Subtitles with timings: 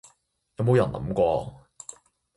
[0.55, 1.61] 有冇人諗過